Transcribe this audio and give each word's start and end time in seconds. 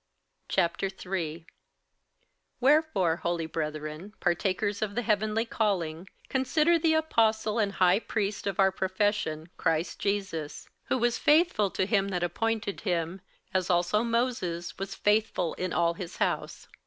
58:003:001 0.49 1.45
Wherefore, 2.59 3.17
holy 3.17 3.45
brethren, 3.45 4.15
partakers 4.19 4.81
of 4.81 4.95
the 4.95 5.03
heavenly 5.03 5.45
calling, 5.45 6.09
consider 6.27 6.79
the 6.79 6.95
Apostle 6.95 7.59
and 7.59 7.73
High 7.73 7.99
Priest 7.99 8.47
of 8.47 8.59
our 8.59 8.71
profession, 8.71 9.49
Christ 9.57 9.99
Jesus; 9.99 10.67
58:003:002 10.85 10.85
Who 10.85 10.97
was 10.97 11.17
faithful 11.19 11.69
to 11.69 11.85
him 11.85 12.07
that 12.07 12.23
appointed 12.23 12.81
him, 12.81 13.21
as 13.53 13.69
also 13.69 14.03
Moses 14.03 14.75
was 14.79 14.95
faithful 14.95 15.53
in 15.53 15.71
all 15.71 15.93
his 15.93 16.17
house. 16.17 16.67